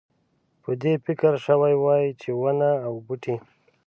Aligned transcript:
په 0.63 0.71
دې 0.81 0.93
فکر 1.05 1.33
شوی 1.45 1.73
وای 1.83 2.05
چې 2.21 2.29
ونه 2.41 2.71
او 2.85 2.93
بوټی. 3.05 3.35